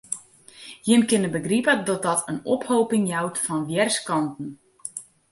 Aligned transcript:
Jim 0.85 1.01
kinne 1.09 1.27
begripe 1.37 1.75
dat 1.89 2.01
dat 2.07 2.21
in 2.31 2.39
opheapping 2.55 3.05
jout 3.13 3.37
fan 3.45 3.61
wjerskanten. 3.69 4.49